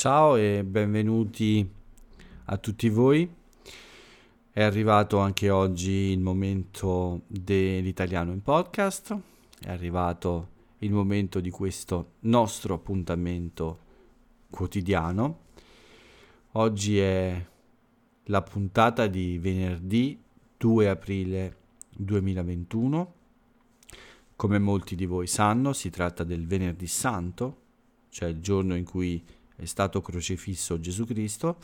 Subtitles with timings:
[0.00, 1.70] Ciao e benvenuti
[2.46, 3.30] a tutti voi.
[4.50, 9.14] È arrivato anche oggi il momento dell'italiano in podcast,
[9.60, 13.78] è arrivato il momento di questo nostro appuntamento
[14.48, 15.40] quotidiano.
[16.52, 17.46] Oggi è
[18.24, 20.18] la puntata di venerdì
[20.56, 21.56] 2 aprile
[21.90, 23.14] 2021.
[24.34, 27.58] Come molti di voi sanno, si tratta del venerdì santo,
[28.08, 29.22] cioè il giorno in cui
[29.60, 31.58] è stato crocifisso Gesù Cristo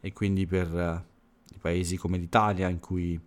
[0.00, 3.20] e quindi per uh, i paesi come l'Italia in cui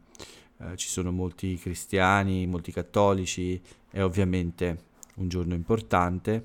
[0.58, 4.84] uh, ci sono molti cristiani, molti cattolici, è ovviamente
[5.16, 6.44] un giorno importante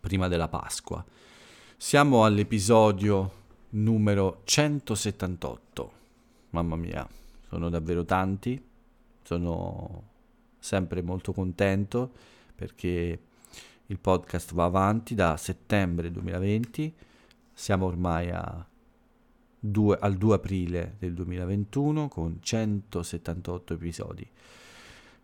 [0.00, 1.04] prima della Pasqua.
[1.76, 5.92] Siamo all'episodio numero 178.
[6.50, 7.06] Mamma mia,
[7.50, 8.60] sono davvero tanti,
[9.22, 10.02] sono
[10.58, 12.10] sempre molto contento
[12.54, 13.20] perché
[13.86, 16.92] il podcast va avanti da settembre 2020,
[17.52, 18.32] siamo ormai
[19.58, 24.28] due, al 2 aprile del 2021 con 178 episodi,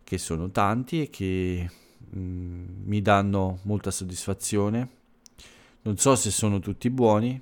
[0.04, 5.00] che sono tanti e che mh, mm, mi danno molta soddisfazione.
[5.82, 7.40] Non so se sono tutti buoni,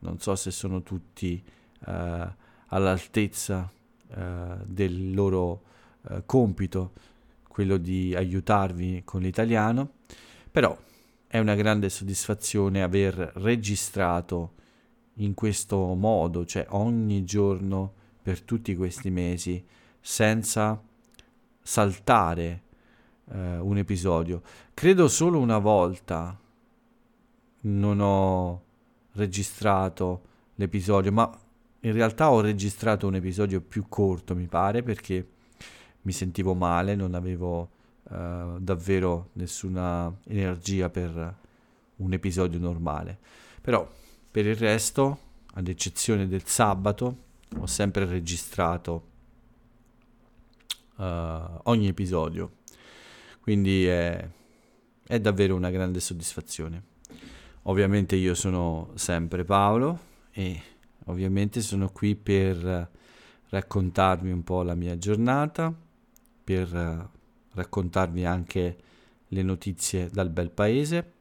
[0.00, 1.42] non so se sono tutti
[1.86, 1.92] uh,
[2.66, 3.70] all'altezza
[4.08, 4.16] uh,
[4.66, 5.62] del loro
[6.02, 6.92] uh, compito,
[7.48, 9.92] quello di aiutarvi con l'italiano
[10.50, 10.76] però
[11.26, 14.54] è una grande soddisfazione aver registrato
[15.14, 17.92] in questo modo, cioè ogni giorno
[18.22, 19.64] per tutti questi mesi,
[20.00, 20.82] senza
[21.62, 22.62] saltare
[23.30, 24.42] eh, un episodio.
[24.74, 26.38] Credo solo una volta
[27.62, 28.62] non ho
[29.12, 30.22] registrato
[30.54, 31.30] l'episodio, ma
[31.80, 35.28] in realtà ho registrato un episodio più corto, mi pare, perché
[36.02, 37.70] mi sentivo male, non avevo
[38.10, 41.36] uh, davvero nessuna energia per
[41.96, 43.18] un episodio normale.
[43.60, 43.88] Però
[44.30, 45.18] per il resto,
[45.54, 47.16] ad eccezione del sabato,
[47.58, 49.08] ho sempre registrato
[50.96, 51.02] uh,
[51.64, 52.58] ogni episodio.
[53.40, 54.28] Quindi è,
[55.06, 56.84] è davvero una grande soddisfazione.
[57.64, 59.98] Ovviamente io sono sempre Paolo
[60.30, 60.62] e
[61.06, 62.88] ovviamente sono qui per
[63.48, 65.74] raccontarvi un po' la mia giornata,
[66.44, 67.10] per
[67.52, 68.76] raccontarvi anche
[69.28, 71.12] le notizie dal bel paese,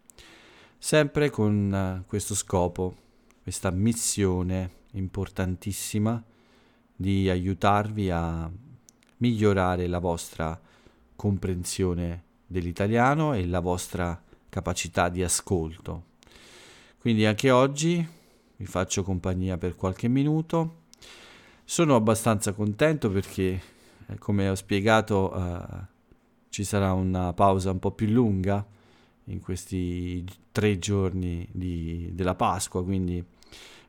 [0.78, 2.96] sempre con eh, questo scopo,
[3.44, 6.22] questa missione importantissima
[6.96, 8.52] di aiutarvi a
[9.18, 10.60] migliorare la vostra
[11.16, 16.06] comprensione dell'italiano e la vostra capacità di ascolto.
[17.00, 18.06] Quindi anche oggi
[18.58, 20.88] vi faccio compagnia per qualche minuto.
[21.64, 23.62] Sono abbastanza contento perché,
[24.08, 25.98] eh, come ho spiegato uh,
[26.60, 28.66] ci sarà una pausa un po' più lunga
[29.26, 33.18] in questi tre giorni di, della Pasqua, quindi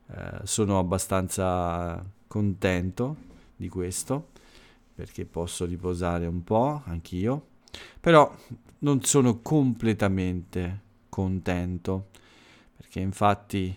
[0.06, 3.16] eh, sono abbastanza contento
[3.56, 4.28] di questo
[4.94, 7.46] perché posso riposare un po' anch'io,
[7.98, 8.32] però
[8.78, 12.10] non sono completamente contento
[12.76, 13.76] perché infatti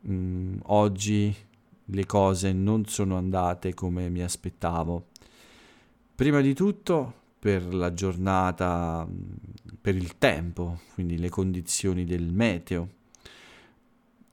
[0.00, 1.36] mh, oggi
[1.84, 5.08] le cose non sono andate come mi aspettavo.
[6.14, 9.06] Prima di tutto per la giornata,
[9.78, 12.88] per il tempo, quindi le condizioni del meteo.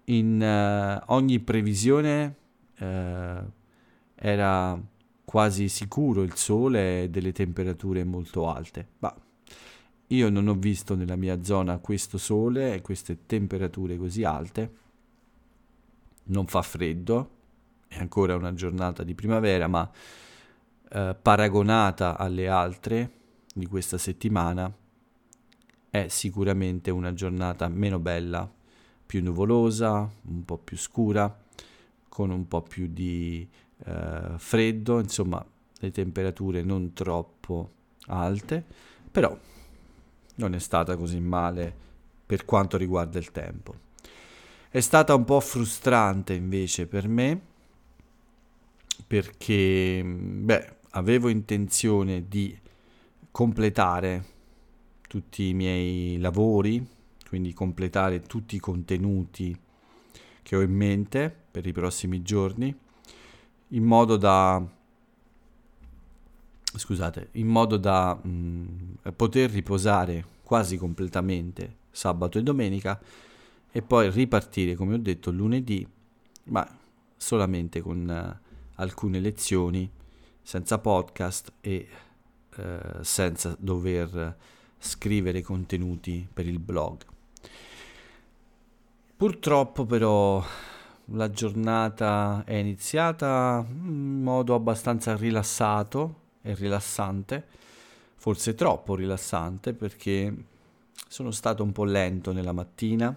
[0.06, 2.36] In uh, ogni previsione
[2.80, 2.86] uh,
[4.16, 4.82] era
[5.26, 9.14] quasi sicuro il sole e delle temperature molto alte, ma
[10.08, 14.72] io non ho visto nella mia zona questo sole e queste temperature così alte.
[16.28, 17.30] Non fa freddo,
[17.90, 19.92] è ancora una giornata di primavera, ma
[20.94, 23.12] eh, paragonata alle altre
[23.54, 24.72] di questa settimana
[25.90, 28.50] è sicuramente una giornata meno bella,
[29.06, 31.38] più nuvolosa, un po' più scura,
[32.08, 33.48] con un po' più di
[33.86, 35.46] eh, freddo, insomma
[35.80, 37.72] le temperature non troppo
[38.08, 38.64] alte,
[39.12, 39.38] però
[40.36, 41.74] non è stata così male
[42.26, 43.76] per quanto riguarda il tempo.
[44.70, 47.42] È stata un po' frustrante invece per me
[49.06, 52.58] perché, beh, avevo intenzione di
[53.32, 54.26] completare
[55.08, 56.86] tutti i miei lavori,
[57.28, 59.58] quindi completare tutti i contenuti
[60.44, 62.76] che ho in mente per i prossimi giorni,
[63.70, 64.66] in modo da
[66.74, 73.00] scusate, in modo da mh, mm, poter riposare quasi completamente sabato e domenica
[73.72, 75.88] e poi ripartire, come ho detto, lunedì,
[76.46, 76.68] ma
[77.16, 79.90] solamente con uh, alcune lezioni
[80.42, 81.88] senza podcast e
[82.56, 84.36] eh, senza dover
[84.78, 87.06] scrivere contenuti per il blog.
[89.16, 90.44] Purtroppo però
[91.06, 97.46] la giornata è iniziata in modo abbastanza rilassato e rilassante,
[98.16, 100.36] forse troppo rilassante perché
[101.08, 103.16] sono stato un po' lento nella mattina,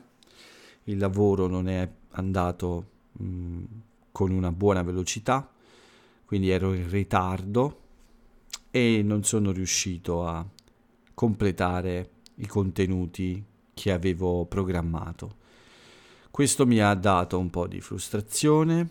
[0.85, 3.63] il lavoro non è andato mh,
[4.13, 5.49] con una buona velocità,
[6.35, 7.83] quindi ero in ritardo
[8.73, 10.45] e non sono riuscito a
[11.15, 13.41] completare i contenuti
[13.73, 15.37] che avevo programmato.
[16.33, 18.91] Questo mi ha dato un po' di frustrazione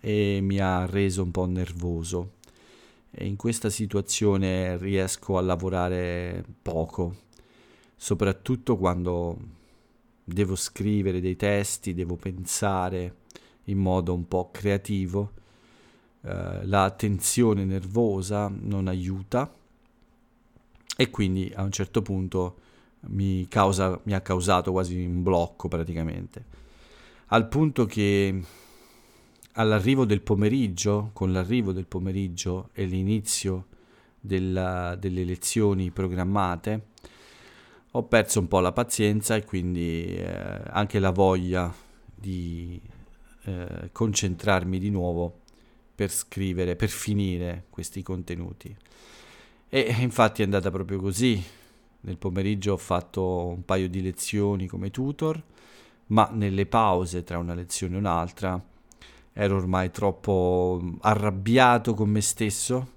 [0.00, 2.36] e mi ha reso un po' nervoso.
[3.10, 7.14] E in questa situazione riesco a lavorare poco,
[7.94, 9.36] soprattutto quando
[10.24, 13.16] devo scrivere dei testi, devo pensare
[13.64, 15.32] in modo un po' creativo.
[16.22, 19.50] Uh, la tensione nervosa non aiuta
[20.94, 22.56] e quindi a un certo punto
[23.08, 26.44] mi, causa, mi ha causato quasi un blocco praticamente.
[27.28, 28.42] Al punto che
[29.52, 33.66] all'arrivo del pomeriggio, con l'arrivo del pomeriggio e l'inizio
[34.20, 36.88] della, delle lezioni programmate,
[37.92, 41.72] ho perso un po' la pazienza e quindi eh, anche la voglia
[42.14, 42.80] di
[43.44, 45.39] eh, concentrarmi di nuovo
[46.00, 48.74] per scrivere, per finire questi contenuti.
[49.68, 51.44] E infatti è andata proprio così.
[52.00, 55.42] Nel pomeriggio ho fatto un paio di lezioni come tutor
[56.06, 58.58] ma nelle pause tra una lezione e un'altra
[59.34, 62.92] ero ormai troppo arrabbiato con me stesso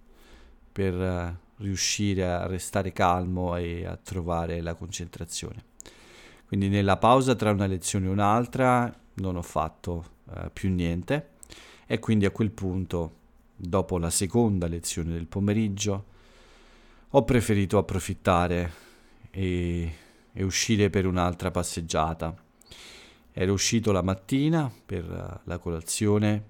[0.71, 5.61] per eh, riuscire a restare calmo e a trovare la concentrazione.
[6.45, 11.31] Quindi nella pausa tra una lezione e un'altra non ho fatto uh, più niente
[11.85, 13.15] e quindi a quel punto,
[13.55, 16.05] dopo la seconda lezione del pomeriggio,
[17.09, 18.71] ho preferito approfittare
[19.29, 19.93] e,
[20.33, 22.35] e uscire per un'altra passeggiata.
[23.31, 26.43] Ero uscito la mattina per la colazione,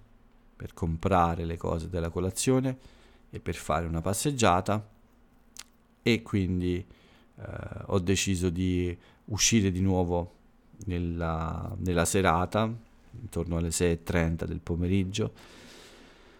[0.56, 2.78] per comprare le cose della colazione
[3.30, 4.88] e per fare una passeggiata
[6.02, 6.86] e quindi
[7.36, 7.44] eh,
[7.86, 8.96] ho deciso di
[9.26, 10.36] uscire di nuovo
[10.86, 12.72] nella, nella serata,
[13.22, 15.32] intorno alle 6.30 del pomeriggio,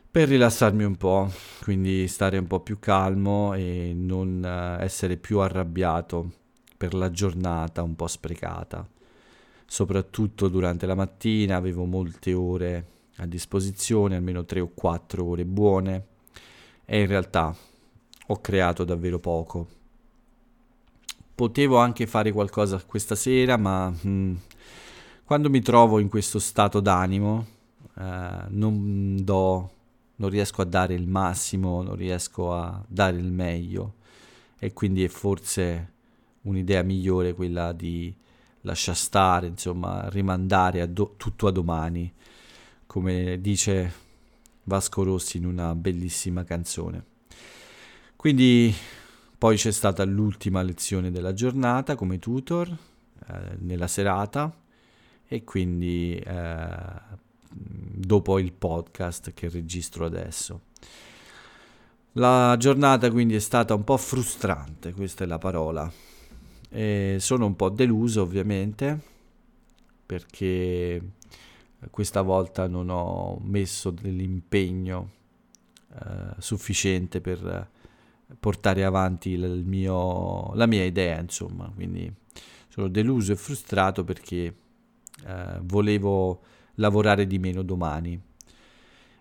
[0.10, 1.32] per rilassarmi un po',
[1.62, 6.32] quindi stare un po' più calmo e non eh, essere più arrabbiato
[6.78, 8.88] per la giornata un po' sprecata
[9.74, 12.86] soprattutto durante la mattina avevo molte ore
[13.16, 16.06] a disposizione, almeno 3 o 4 ore buone
[16.86, 17.56] e in realtà
[18.28, 19.68] ho creato davvero poco.
[21.34, 24.36] Potevo anche fare qualcosa questa sera, ma hmm,
[25.24, 27.46] quando mi trovo in questo stato d'animo
[27.98, 29.72] eh, non do,
[30.16, 33.96] non riesco a dare il massimo, non riesco a dare il meglio.
[34.60, 35.92] E quindi è forse
[36.42, 38.14] un'idea migliore quella di
[38.62, 42.12] lascia stare, insomma, rimandare a do- tutto a domani,
[42.86, 43.94] come dice
[44.64, 47.06] Vasco Rossi in una bellissima canzone.
[48.16, 48.74] Quindi
[49.38, 54.54] poi c'è stata l'ultima lezione della giornata come tutor eh, nella serata
[55.34, 56.76] e quindi eh,
[57.50, 60.62] dopo il podcast che registro adesso.
[62.14, 65.92] La giornata quindi è stata un po' frustrante, questa è la parola
[66.70, 69.00] e sono un po' deluso ovviamente
[70.06, 71.02] perché
[71.90, 75.10] questa volta non ho messo dell'impegno
[75.96, 77.70] eh, sufficiente per
[78.40, 82.22] portare avanti mio, la mia idea, insomma, quindi
[82.68, 84.54] sono deluso e frustrato perché
[85.26, 86.42] eh, volevo
[86.76, 88.20] lavorare di meno domani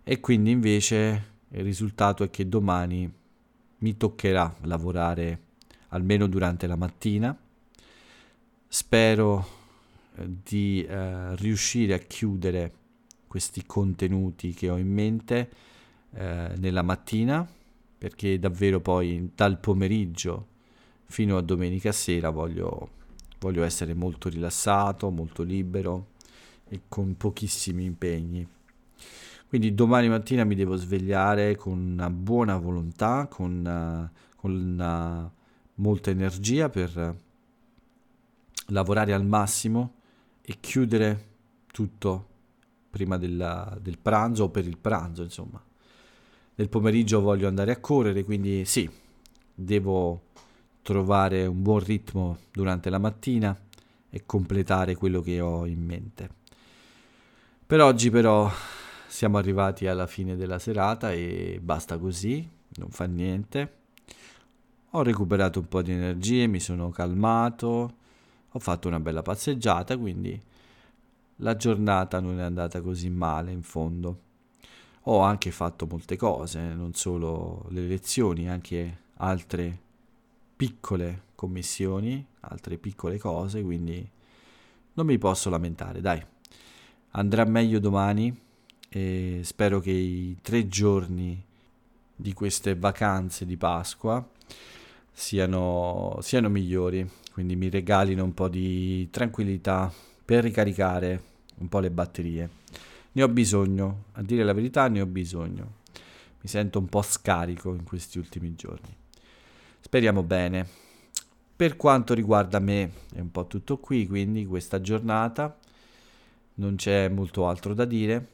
[0.04, 3.10] e quindi invece il risultato è che domani
[3.78, 5.40] mi toccherà lavorare
[5.88, 7.36] almeno durante la mattina.
[8.66, 9.46] Spero
[10.16, 12.72] eh, di eh, riuscire a chiudere
[13.26, 15.50] questi contenuti che ho in mente
[16.14, 17.46] eh, nella mattina,
[17.98, 20.48] perché davvero poi dal pomeriggio
[21.06, 22.90] fino a domenica sera voglio,
[23.42, 26.10] voglio essere molto rilassato, molto libero
[26.68, 28.46] e con pochissimi impegni.
[29.48, 35.30] Quindi domani mattina mi devo svegliare con una buona volontà, con, uh, con una
[35.74, 37.16] molta energia per
[38.68, 39.94] lavorare al massimo
[40.40, 41.30] e chiudere
[41.66, 42.28] tutto
[42.90, 45.62] prima della, del pranzo o per il pranzo, insomma.
[46.54, 48.88] Nel pomeriggio voglio andare a correre, quindi sì,
[49.52, 50.30] devo
[50.82, 53.56] trovare un buon ritmo durante la mattina
[54.10, 56.28] e completare quello che ho in mente.
[57.64, 58.50] Per oggi però
[59.06, 62.46] siamo arrivati alla fine della serata e basta così,
[62.76, 63.76] non fa niente.
[64.90, 67.94] Ho recuperato un po' di energie, mi sono calmato,
[68.50, 70.38] ho fatto una bella passeggiata, quindi
[71.36, 74.20] la giornata non è andata così male in fondo.
[75.04, 79.81] Ho anche fatto molte cose, non solo le lezioni, anche altre
[80.54, 84.08] piccole commissioni, altre piccole cose, quindi
[84.94, 86.24] non mi posso lamentare, dai.
[87.10, 88.34] Andrà meglio domani
[88.88, 91.44] e spero che i tre giorni
[92.14, 94.26] di queste vacanze di Pasqua
[95.10, 99.92] siano, siano migliori, quindi mi regalino un po' di tranquillità
[100.24, 101.22] per ricaricare
[101.56, 102.50] un po' le batterie.
[103.12, 105.80] Ne ho bisogno, a dire la verità ne ho bisogno.
[106.40, 109.00] Mi sento un po' scarico in questi ultimi giorni.
[109.84, 110.64] Speriamo bene.
[111.56, 115.58] Per quanto riguarda me è un po' tutto qui, quindi questa giornata
[116.54, 118.28] non c'è molto altro da dire.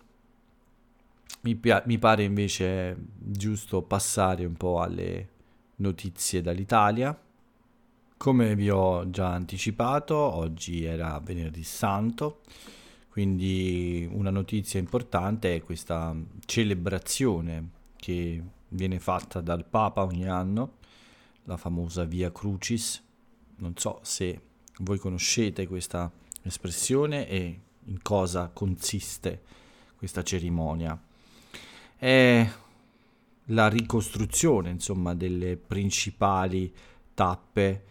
[1.41, 5.29] Mi, pia- mi pare invece giusto passare un po' alle
[5.77, 7.19] notizie dall'Italia.
[8.19, 12.43] Come vi ho già anticipato, oggi era venerdì santo,
[13.09, 16.15] quindi una notizia importante è questa
[16.45, 20.78] celebrazione che viene fatta dal Papa ogni anno,
[21.49, 23.03] la famosa Via Crucis.
[23.57, 24.41] Non so se
[24.81, 26.11] voi conoscete questa
[26.43, 29.43] espressione e in cosa consiste
[29.97, 31.01] questa cerimonia.
[31.97, 32.51] È
[33.47, 36.73] la ricostruzione, insomma, delle principali
[37.15, 37.85] tappe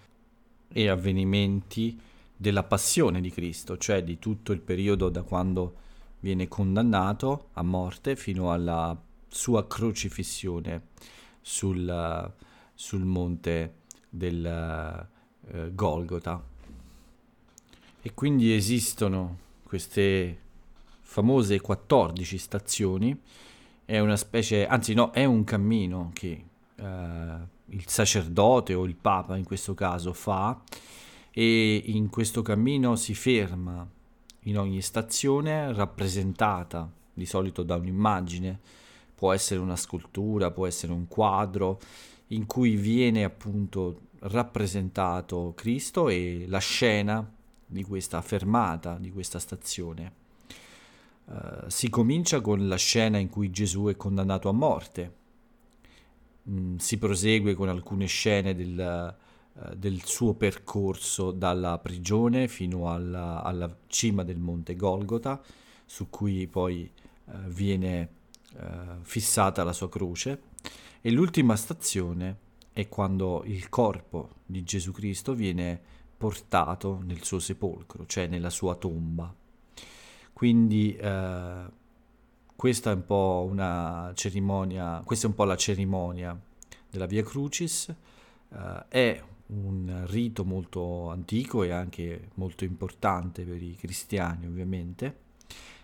[0.70, 2.00] e avvenimenti
[2.36, 5.86] della passione di Cristo, cioè di tutto il periodo da quando
[6.20, 8.96] viene condannato a morte fino alla
[9.28, 10.90] sua crocifissione
[11.42, 12.34] sul,
[12.78, 13.74] sul monte
[14.08, 15.10] del
[15.52, 16.42] uh, Golgota.
[18.00, 20.42] E quindi esistono queste
[21.02, 23.20] famose 14 stazioni,
[23.84, 26.44] è una specie, anzi no, è un cammino che
[26.76, 30.62] uh, il sacerdote o il papa in questo caso fa.
[31.32, 33.88] E in questo cammino si ferma
[34.42, 38.60] in ogni stazione rappresentata di solito da un'immagine,
[39.16, 41.80] può essere una scultura, può essere un quadro
[42.28, 47.30] in cui viene appunto rappresentato Cristo e la scena
[47.66, 50.26] di questa fermata, di questa stazione.
[51.26, 55.12] Uh, si comincia con la scena in cui Gesù è condannato a morte,
[56.50, 59.18] Mm, si prosegue con alcune scene del,
[59.54, 65.42] uh, del, suo percorso dalla prigione fino alla, alla, cima del monte Golgota,
[65.86, 66.90] su cui poi
[67.26, 68.16] uh, viene
[69.02, 70.42] fissata la sua croce.
[71.02, 72.38] E l'ultima stazione
[72.72, 75.80] è quando il corpo di Gesù Cristo viene
[76.18, 79.34] portato nel suo sepolcro, cioè nella sua tomba.
[80.34, 80.98] Quindi
[82.56, 86.40] questa è un po' una cerimonia, questa è un po' la cerimonia
[86.90, 87.94] della Via Crucis,
[88.50, 88.56] uh,
[88.88, 95.26] è un rito molto antico e anche molto importante per i cristiani ovviamente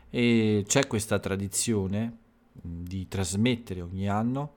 [0.10, 2.18] e c'è questa tradizione
[2.52, 4.56] di trasmettere ogni anno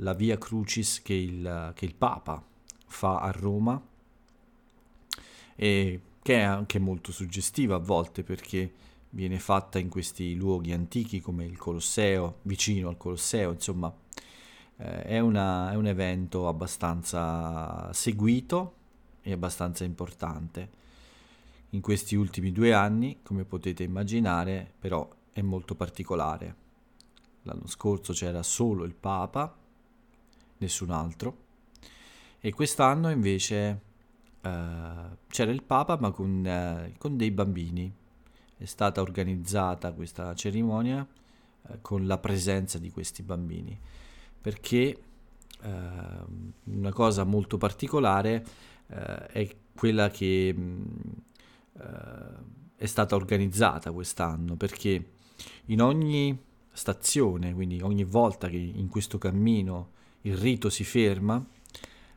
[0.00, 2.42] la Via Crucis che il, che il Papa
[2.86, 3.80] fa a Roma
[5.56, 8.72] e che è anche molto suggestiva a volte perché
[9.10, 13.92] viene fatta in questi luoghi antichi come il Colosseo, vicino al Colosseo, insomma
[14.76, 18.74] eh, è, una, è un evento abbastanza seguito
[19.22, 20.78] e abbastanza importante.
[21.70, 26.56] In questi ultimi due anni, come potete immaginare, però è molto particolare.
[27.42, 29.56] L'anno scorso c'era solo il Papa,
[30.60, 31.48] nessun altro,
[32.40, 33.80] e quest'anno invece
[34.40, 34.50] eh,
[35.28, 37.92] c'era il Papa ma con, eh, con dei bambini.
[38.56, 41.06] È stata organizzata questa cerimonia
[41.68, 43.78] eh, con la presenza di questi bambini,
[44.40, 44.98] perché
[45.62, 45.70] eh,
[46.64, 48.44] una cosa molto particolare
[48.88, 50.82] eh, è quella che mm,
[51.78, 55.10] eh, è stata organizzata quest'anno, perché
[55.66, 56.38] in ogni
[56.72, 61.44] stazione, quindi ogni volta che in questo cammino il rito si ferma,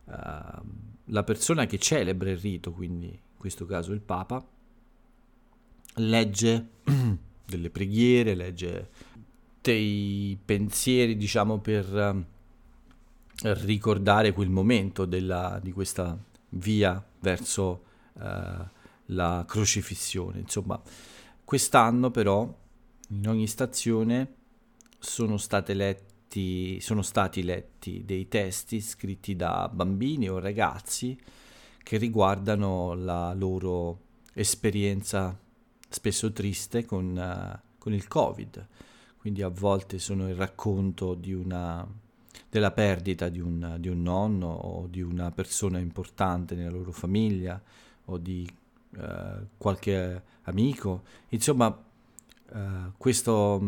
[0.05, 0.61] ehm,
[1.07, 4.45] la persona che celebra il rito, quindi in questo caso il Papa,
[5.95, 6.69] legge
[7.45, 8.89] delle preghiere, legge
[9.61, 11.95] dei pensieri, diciamo, per
[13.43, 16.17] eh, ricordare quel momento della, di questa
[16.49, 17.83] via verso
[18.13, 18.21] uh,
[19.07, 20.39] la crocifissione.
[20.39, 20.81] Insomma,
[21.43, 22.61] quest'anno però
[23.09, 24.35] in ogni stazione
[24.99, 25.37] sono,
[26.33, 31.17] letti, sono stati letti dei testi scritti da bambini o ragazzi
[31.83, 33.99] che riguardano la loro
[34.33, 35.37] esperienza
[35.87, 38.67] spesso triste con, uh, con il Covid.
[39.17, 41.87] Quindi a volte sono il racconto una,
[42.49, 47.61] della perdita di un, di un, nonno o di una persona importante nella loro famiglia
[48.05, 48.49] o di
[48.97, 51.03] uh, qualche amico.
[51.29, 51.91] Insomma,
[52.53, 53.61] uh, questo,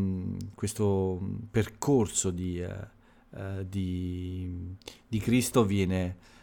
[0.54, 1.20] questo,
[1.52, 4.76] percorso di, uh, di,
[5.08, 6.34] di, Cristo viene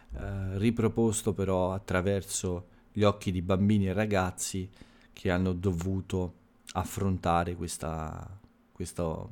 [0.57, 4.69] riproposto però attraverso gli occhi di bambini e ragazzi
[5.13, 6.35] che hanno dovuto
[6.73, 8.39] affrontare questa,
[8.73, 9.31] questo,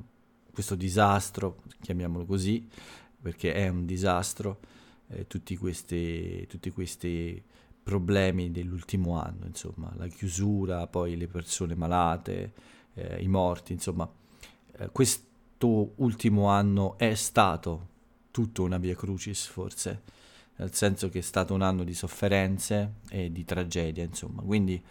[0.51, 2.67] questo disastro, chiamiamolo così,
[3.21, 4.59] perché è un disastro,
[5.09, 7.41] eh, tutti, questi, tutti questi
[7.83, 12.53] problemi dell'ultimo anno, insomma, la chiusura, poi le persone malate,
[12.93, 14.09] eh, i morti, insomma,
[14.77, 17.87] eh, questo ultimo anno è stato
[18.31, 20.01] tutto una via crucis forse,
[20.55, 24.81] nel senso che è stato un anno di sofferenze e di tragedia, insomma, quindi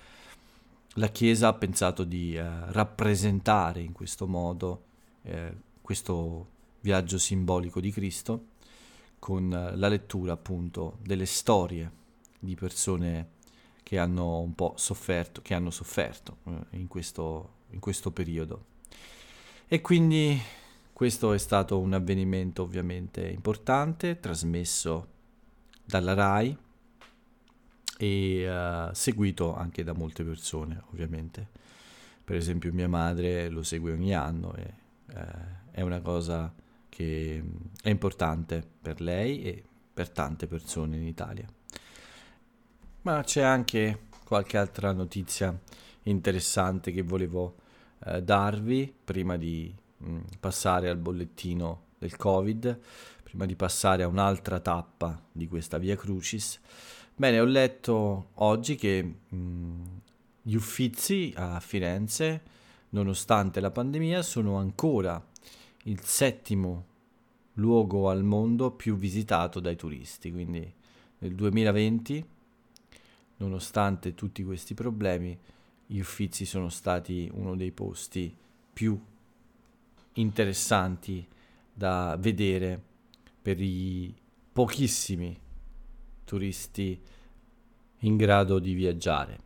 [0.94, 2.42] la Chiesa ha pensato di eh,
[2.72, 4.84] rappresentare in questo modo
[5.22, 6.48] eh, questo
[6.80, 8.46] viaggio simbolico di Cristo
[9.18, 11.98] con la lettura appunto delle storie
[12.38, 13.38] di persone
[13.82, 18.64] che hanno un po' sofferto, che hanno sofferto eh, in, questo, in questo periodo.
[19.66, 20.40] E quindi
[20.92, 25.06] questo è stato un avvenimento ovviamente importante, trasmesso
[25.84, 26.56] dalla RAI,
[28.02, 31.48] e uh, seguito anche da molte persone ovviamente.
[32.24, 34.74] Per esempio mia madre lo segue ogni anno e
[35.12, 36.50] uh, è una cosa
[36.88, 39.62] che mm, è importante per lei e
[39.92, 41.46] per tante persone in Italia.
[43.02, 45.58] Ma c'è anche qualche altra notizia
[46.04, 47.56] interessante che volevo
[48.06, 52.78] uh, darvi prima di mh, mm, passare al bollettino del Covid,
[53.22, 56.58] prima di passare a un'altra tappa di questa Via Crucis.
[57.14, 59.82] Bene, ho letto oggi che mh,
[60.42, 62.42] gli Uffizi a Firenze,
[62.90, 65.22] nonostante la pandemia, sono ancora
[65.84, 66.86] il settimo
[67.54, 70.32] luogo al mondo più visitato dai turisti.
[70.32, 70.72] Quindi
[71.18, 72.24] nel 2020,
[73.36, 75.38] nonostante tutti questi problemi,
[75.92, 78.32] gli Uffizi sono stati uno dei posti
[78.72, 78.96] più
[80.12, 81.26] interessanti
[81.72, 82.80] da vedere
[83.42, 84.14] per i
[84.52, 85.36] pochissimi
[86.22, 86.96] turisti
[87.98, 89.38] in grado di viaggiare.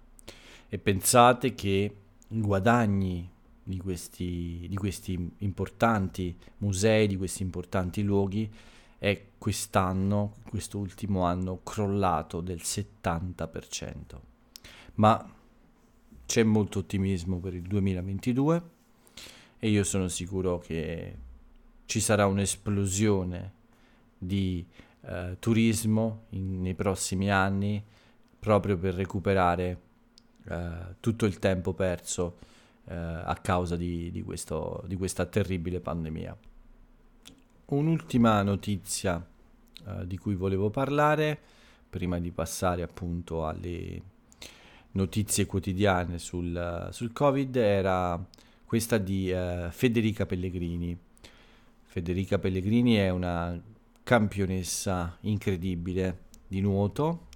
[0.68, 1.96] E pensate che
[2.28, 3.26] i guadagni
[3.62, 8.52] di questi, di questi importanti musei, di questi importanti luoghi,
[8.98, 14.20] è quest'anno, quest'ultimo anno, crollato del 70%.
[14.96, 15.34] Ma
[16.26, 18.62] c'è molto ottimismo per il 2022
[19.58, 21.16] e io sono sicuro che
[21.86, 23.52] ci sarà un'esplosione
[24.18, 24.66] di
[25.02, 27.82] eh, turismo in, nei prossimi anni
[28.38, 29.80] proprio per recuperare
[30.46, 32.38] eh, tutto il tempo perso
[32.86, 36.36] eh, a causa di, di, questo, di, questa terribile pandemia.
[37.66, 39.26] Un'ultima notizia
[39.86, 41.38] eh, di cui volevo parlare
[41.88, 44.02] prima di passare appunto alle
[44.94, 48.22] notizie quotidiane sul, sul Covid era
[48.64, 50.96] questa di uh, Federica Pellegrini.
[51.82, 53.60] Federica Pellegrini è una
[54.02, 57.28] campionessa incredibile di nuoto,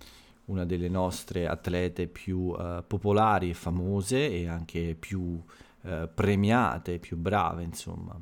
[0.46, 7.16] una delle nostre atlete più uh, popolari e famose e anche più uh, premiate, più
[7.16, 8.20] brave, insomma.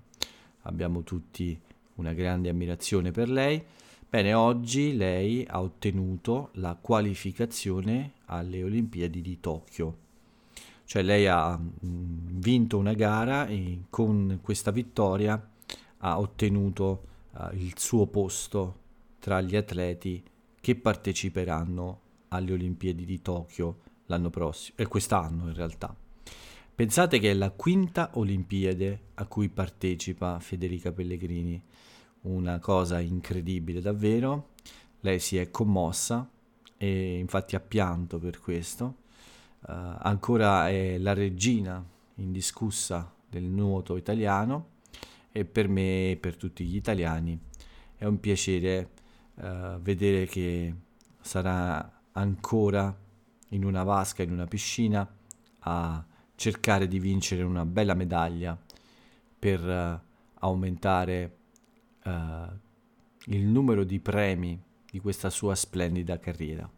[0.63, 1.59] Abbiamo tutti
[1.95, 3.65] una grande ammirazione per lei.
[4.09, 9.97] Bene, oggi lei ha ottenuto la qualificazione alle Olimpiadi di Tokyo.
[10.85, 15.51] Cioè lei ha mm, vinto una gara e con questa vittoria
[15.99, 18.79] ha ottenuto uh, il suo posto
[19.19, 20.23] tra gli atleti
[20.61, 25.93] che parteciperanno alle Olimpiadi di Tokyo l'anno prossimo, e quest'anno in realtà.
[26.77, 31.61] Pensate che è la quinta Olimpiade a cui partecipa Federica Pellegrini,
[32.27, 34.51] una cosa incredibile davvero.
[35.01, 36.29] Lei si è commossa
[36.77, 38.97] e infatti ha pianto per questo.
[39.61, 41.85] Uh, ancora è la regina
[42.17, 44.75] indiscussa del nuoto italiano
[45.33, 47.39] e per me e per tutti gli italiani
[47.97, 48.91] è un piacere
[49.35, 50.75] uh, vedere che
[51.21, 52.95] sarà ancora
[53.51, 55.09] in una vasca, in una piscina,
[55.61, 58.57] a cercare di vincere una bella medaglia
[59.39, 59.99] per uh,
[60.41, 61.36] aumentare
[62.07, 62.53] uh,
[63.27, 66.69] il numero di premi di questa sua splendida carriera.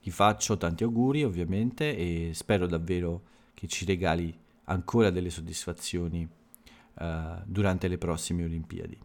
[0.00, 3.22] Gli faccio tanti auguri ovviamente e spero davvero
[3.54, 4.32] che ci regali
[4.64, 6.28] ancora delle soddisfazioni
[6.94, 7.04] uh,
[7.44, 8.98] durante le prossime Olimpiadi.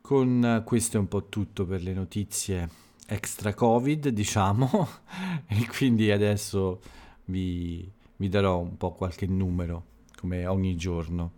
[0.00, 4.88] Con questo è un po' tutto per le notizie extra Covid, diciamo,
[5.46, 6.80] e quindi adesso
[7.26, 9.84] vi, vi darò un po' qualche numero,
[10.16, 11.37] come ogni giorno.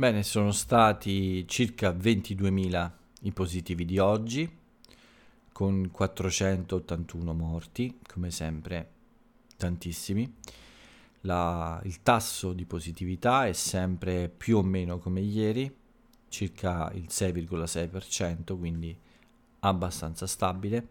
[0.00, 2.90] Bene, sono stati circa 22.000
[3.24, 4.50] i positivi di oggi,
[5.52, 8.92] con 481 morti, come sempre
[9.58, 10.36] tantissimi.
[11.24, 15.70] la, il tasso di positività è sempre più o meno come ieri,
[16.30, 18.98] circa il 6,6%, quindi
[19.58, 20.88] abbastanza stabile.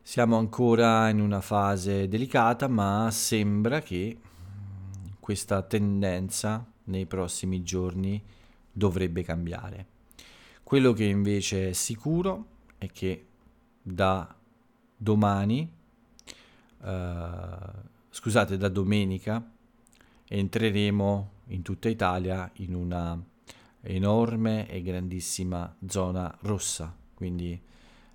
[0.00, 4.16] Siamo ancora in una fase delicata, ma sembra che
[5.18, 8.22] questa tendenza nei prossimi giorni
[8.70, 9.86] dovrebbe cambiare.
[10.62, 12.46] Quello che invece è sicuro
[12.78, 13.26] è che
[13.82, 14.34] da
[14.96, 15.70] domani,
[16.82, 17.56] eh,
[18.10, 19.52] scusate, da domenica
[20.28, 23.22] entreremo in tutta Italia in una
[23.82, 27.60] enorme e grandissima zona rossa, quindi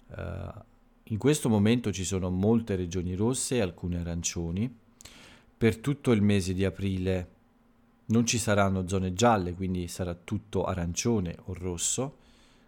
[0.10, 0.70] eh,
[1.04, 4.80] in questo momento ci sono molte regioni rosse e alcune arancioni.
[5.58, 7.30] Per tutto il mese di aprile
[8.12, 12.18] non ci saranno zone gialle, quindi sarà tutto arancione o rosso,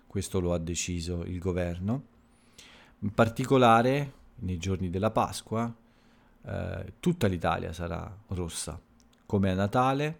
[0.08, 2.04] questo lo ha deciso il governo.
[3.00, 5.74] In particolare nei giorni della Pasqua
[6.46, 8.80] eh, tutta l'Italia sarà rossa,
[9.26, 10.20] come a Natale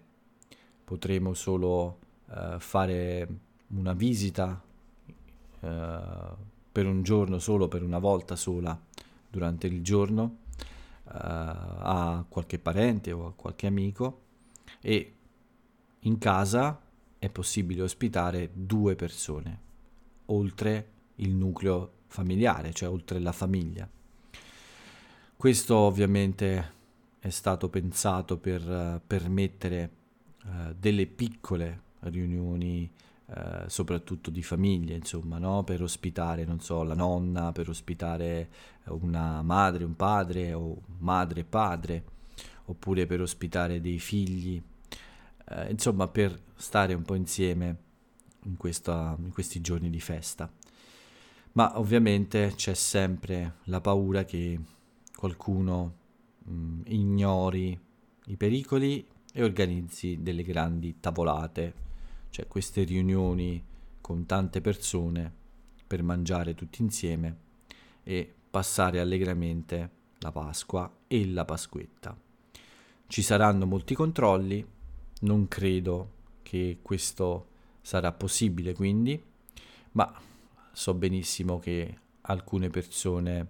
[0.84, 3.28] potremo solo eh, fare
[3.68, 4.62] una visita
[5.62, 6.00] eh,
[6.72, 8.78] per un giorno solo, per una volta sola
[9.30, 10.40] durante il giorno
[11.06, 14.23] eh, a qualche parente o a qualche amico
[14.86, 15.14] e
[16.00, 16.78] in casa
[17.18, 19.60] è possibile ospitare due persone,
[20.26, 23.90] oltre il nucleo familiare, cioè oltre la famiglia.
[25.38, 26.72] Questo ovviamente
[27.20, 29.92] è stato pensato per uh, permettere
[30.44, 32.92] uh, delle piccole riunioni,
[33.28, 35.64] uh, soprattutto di famiglie, insomma, no?
[35.64, 38.50] per ospitare, non so, la nonna, per ospitare
[38.88, 42.04] una madre, un padre o madre e padre,
[42.66, 44.62] oppure per ospitare dei figli
[45.54, 47.78] eh, insomma per stare un po' insieme
[48.44, 50.52] in, questa, in questi giorni di festa.
[51.54, 54.60] Ma ovviamente c'è sempre la paura che
[55.16, 55.94] qualcuno
[56.44, 57.80] mh, mm, ignori
[58.26, 61.74] i pericoli e organizzi delle grandi tavolate,
[62.30, 63.64] cioè queste riunioni
[64.02, 65.32] con tante persone
[65.86, 67.38] per mangiare tutti insieme
[68.04, 69.90] e passare allegramente
[70.20, 72.18] la Pasqua e la Pasquetta.
[73.06, 74.66] Ci saranno molti controlli,
[75.24, 76.12] non credo
[76.44, 77.48] che questo
[77.82, 79.22] sarà possibile quindi,
[79.92, 80.12] ma
[80.72, 83.48] so benissimo che alcune persone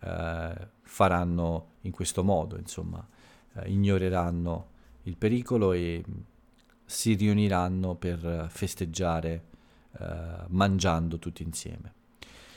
[0.00, 3.06] eh, faranno in questo modo, insomma,
[3.54, 4.68] eh, ignoreranno
[5.02, 6.02] il pericolo e
[6.84, 9.44] si riuniranno per festeggiare
[9.98, 11.92] eh, mangiando tutti insieme.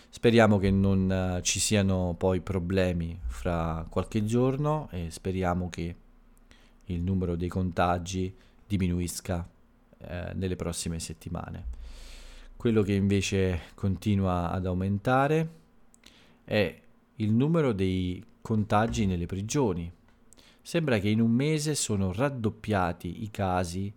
[0.10, 5.96] Speriamo che non uh, ci siano poi problemi fra qualche giorno e speriamo che
[6.88, 8.34] il numero dei contagi
[8.66, 9.48] diminuisca
[10.00, 11.76] eh, nelle prossime settimane.
[12.56, 15.50] Quello che invece continua ad aumentare
[16.44, 16.82] è
[17.16, 19.92] il numero dei contagi nelle prigioni.
[20.62, 23.94] Sembra che in un mese sono raddoppiati i casi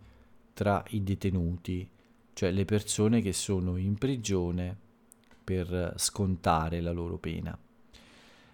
[0.53, 1.88] tra i detenuti,
[2.33, 4.76] cioè le persone che sono in prigione
[5.42, 7.59] per scontare la loro pena.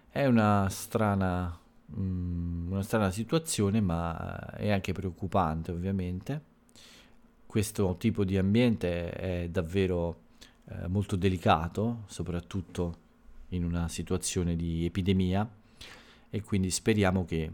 [0.09, 1.59] È una strana
[1.95, 6.55] Mm, una strana situazione, ma è anche preoccupante ovviamente.
[7.45, 10.23] Questo tipo di ambiente è davvero
[10.65, 13.05] eh, molto delicato, soprattutto
[13.49, 15.49] in una situazione di epidemia
[16.29, 17.51] e quindi speriamo che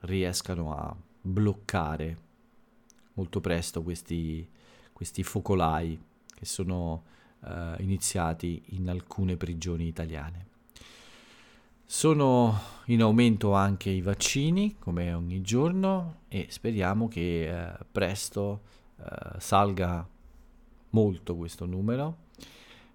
[0.00, 2.16] riescano a bloccare
[3.14, 4.48] molto presto questi,
[4.92, 6.00] questi focolai
[6.34, 7.04] che sono
[7.44, 10.47] eh, iniziati in alcune prigioni italiane.
[11.90, 18.60] Sono in aumento anche i vaccini, come ogni giorno, e speriamo che eh, presto
[18.98, 20.06] eh, salga
[20.90, 22.26] molto questo numero.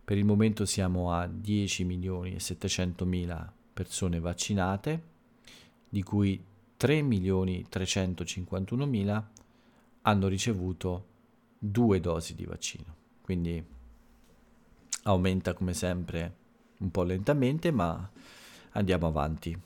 [0.05, 5.03] Per il momento siamo a 10 milioni e 700 mila persone vaccinate,
[5.89, 6.39] di cui
[6.77, 9.27] 3 milioni 351 mila
[10.03, 11.05] hanno ricevuto
[11.57, 12.95] due dosi di vaccino.
[13.23, 13.65] Quindi
[15.05, 16.35] aumenta come sempre
[16.77, 18.11] un po' lentamente, ma
[18.73, 19.57] andiamo avanti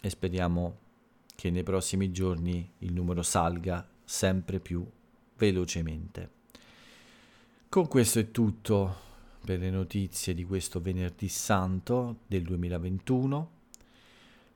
[0.00, 0.78] e speriamo
[1.34, 4.86] che nei prossimi giorni il numero salga sempre più
[5.36, 6.30] velocemente.
[7.68, 9.04] Con questo è tutto
[9.44, 13.50] per le notizie di questo venerdì santo del 2021.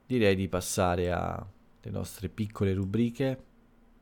[0.05, 1.45] Direi di passare alle
[1.91, 3.39] nostre piccole rubriche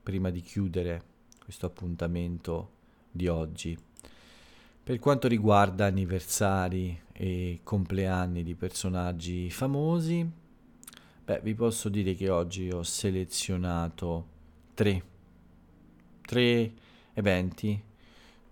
[0.01, 1.03] prima di chiudere
[1.43, 2.71] questo appuntamento
[3.11, 3.77] di oggi.
[4.89, 10.27] Per quanto riguarda anniversari e compleanni di personaggi famosi,
[11.25, 14.25] beh, vi posso dire che oggi ho selezionato
[14.73, 15.03] tre,
[16.21, 16.73] tre
[17.13, 17.79] eventi,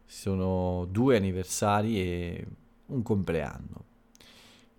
[0.06, 2.47] sono due anniversari e
[2.86, 3.86] un compleanno.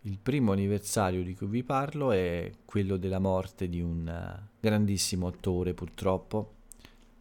[0.02, 5.74] il primo anniversario di cui vi parlo è quello della morte di un grandissimo attore
[5.74, 6.52] purtroppo.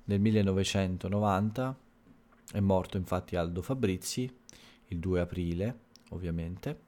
[0.03, 1.85] Nel 1990
[2.51, 4.31] è morto infatti Aldo Fabrizi,
[4.87, 5.79] il 2 aprile
[6.09, 6.79] ovviamente,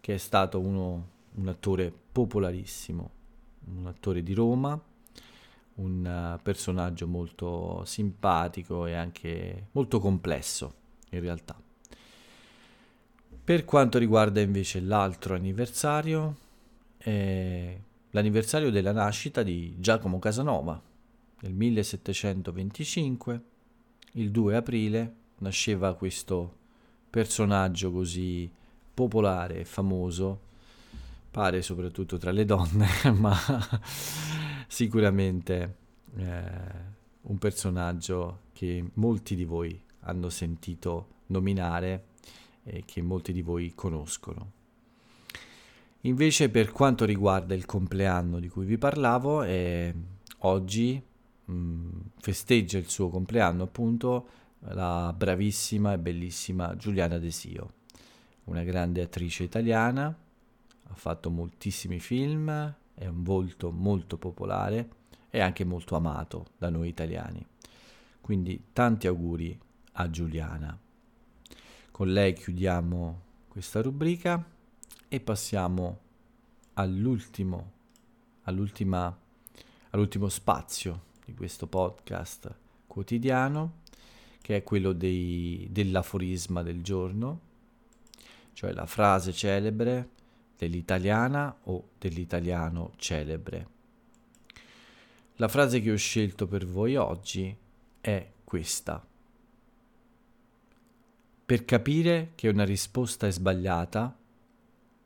[0.00, 3.10] che è stato uno, un attore popolarissimo,
[3.76, 4.80] un attore di Roma,
[5.74, 10.74] un uh, personaggio molto simpatico e anche molto complesso
[11.10, 11.60] in realtà.
[13.44, 16.36] Per quanto riguarda invece l'altro anniversario,
[16.96, 17.78] è
[18.10, 20.80] l'anniversario della nascita di Giacomo Casanova.
[21.40, 23.42] Nel 1725,
[24.16, 26.54] il 2 aprile, nasceva questo
[27.10, 28.50] personaggio così
[28.92, 30.40] popolare e famoso,
[31.30, 33.36] pare soprattutto tra le donne, ma
[34.66, 35.76] sicuramente
[36.16, 36.42] eh,
[37.22, 42.06] un personaggio che molti di voi hanno sentito nominare
[42.62, 44.52] e che molti di voi conoscono.
[46.02, 49.92] Invece per quanto riguarda il compleanno di cui vi parlavo, eh,
[50.38, 51.02] oggi
[51.46, 54.28] mh, mm, festeggia il suo compleanno appunto
[54.60, 57.72] la bravissima e bellissima Giuliana Desio,
[58.44, 60.06] una grande attrice italiana,
[60.88, 64.88] ha fatto moltissimi film, è un volto molto popolare
[65.30, 67.44] e anche molto amato da noi italiani.
[68.20, 69.58] Quindi tanti auguri
[69.92, 70.78] a Giuliana.
[71.90, 74.44] Con lei chiudiamo questa rubrica
[75.08, 76.00] e passiamo
[76.74, 77.72] all'ultimo,
[78.42, 79.16] all'ultima,
[79.90, 82.54] all'ultimo spazio di questo podcast
[82.86, 83.80] quotidiano,
[84.40, 87.40] che è quello dei, dell'aforisma del giorno,
[88.52, 90.10] cioè la frase celebre
[90.56, 93.68] dell'italiana o dell'italiano celebre.
[95.34, 97.54] La frase che ho scelto per voi oggi
[98.00, 99.04] è questa.
[101.44, 104.16] Per capire che una risposta è sbagliata,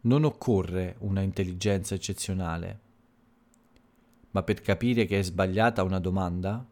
[0.02, 2.80] non occorre una intelligenza eccezionale,
[4.32, 6.64] ma per capire che è sbagliata una domanda,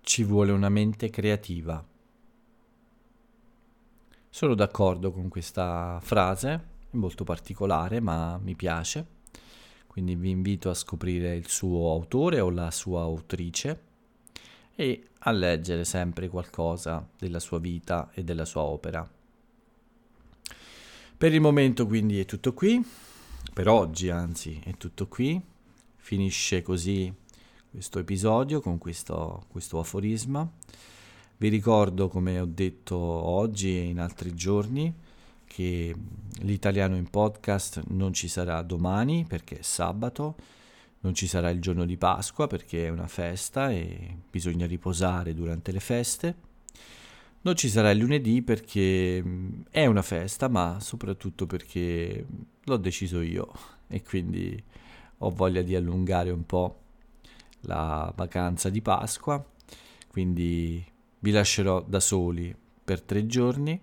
[0.00, 1.84] ci vuole una mente creativa.
[4.28, 6.50] Sono d'accordo con questa frase,
[6.90, 9.06] è molto particolare, ma mi piace,
[9.86, 13.82] quindi vi invito a scoprire il suo autore o la sua autrice
[14.74, 19.08] e a leggere sempre qualcosa della sua vita e della sua opera.
[21.18, 22.84] Per il momento quindi è tutto qui,
[23.54, 25.42] per oggi anzi è tutto qui,
[26.06, 27.12] finisce così
[27.68, 30.48] questo episodio con questo, questo aforisma.
[31.36, 34.94] Vi ricordo, come ho detto oggi e in altri giorni,
[35.44, 35.96] che
[36.42, 40.36] l'italiano in podcast non ci sarà domani perché è sabato,
[41.00, 45.72] non ci sarà il giorno di Pasqua perché è una festa e bisogna riposare durante
[45.72, 46.36] le feste.
[47.40, 52.24] Non ci sarà il lunedì perché mm, è una festa, ma soprattutto perché
[52.62, 53.50] l'ho deciso io
[53.88, 54.62] e quindi
[55.18, 56.80] ho voglia di allungare un po'
[57.60, 59.44] la vacanza di Pasqua.
[60.08, 60.84] Quindi
[61.18, 63.80] vi lascerò da soli per tre giorni.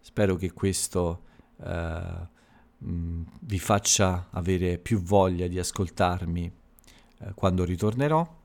[0.00, 1.22] Spero che questo
[1.62, 2.28] eh,
[2.84, 6.52] mm, vi faccia avere più voglia di ascoltarmi
[7.18, 8.42] eh, quando ritornerò.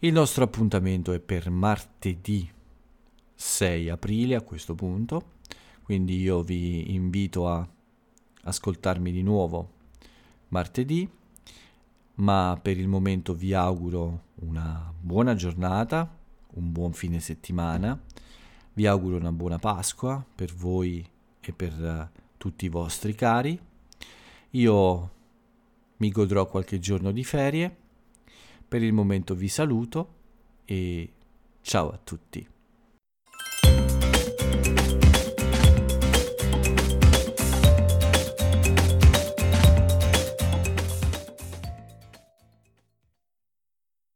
[0.00, 2.50] Il nostro appuntamento è per martedì
[3.34, 5.34] 6 aprile a questo punto,
[5.82, 7.66] quindi io vi invito a
[8.44, 9.80] ascoltarmi di nuovo
[10.52, 11.08] martedì,
[12.14, 16.18] ma per il momento vi auguro una buona giornata,
[16.54, 17.98] un buon fine settimana,
[18.74, 21.06] vi auguro una buona Pasqua per voi
[21.40, 23.58] e per uh, tutti i vostri cari.
[24.50, 25.10] Io
[25.96, 27.76] mi godrò qualche giorno di ferie.
[28.68, 30.14] Per il momento vi saluto
[30.64, 31.12] e
[31.62, 32.51] ciao a tutti.